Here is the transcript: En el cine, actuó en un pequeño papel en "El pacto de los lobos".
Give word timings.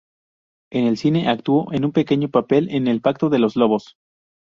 En 0.71 0.87
el 0.87 0.97
cine, 0.97 1.27
actuó 1.29 1.71
en 1.73 1.85
un 1.85 1.91
pequeño 1.91 2.29
papel 2.29 2.69
en 2.71 2.87
"El 2.87 3.01
pacto 3.01 3.29
de 3.29 3.37
los 3.37 3.55
lobos". 3.55 3.97